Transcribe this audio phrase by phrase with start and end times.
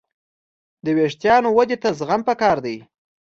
[0.83, 2.77] د وېښتیانو ودې ته زغم پکار دی.